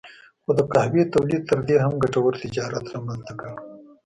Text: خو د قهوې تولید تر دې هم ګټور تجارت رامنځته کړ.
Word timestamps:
خو 0.43 0.51
د 0.57 0.59
قهوې 0.73 1.03
تولید 1.13 1.41
تر 1.49 1.59
دې 1.67 1.77
هم 1.83 1.93
ګټور 2.03 2.33
تجارت 2.43 2.85
رامنځته 2.93 3.33
کړ. 3.39 3.51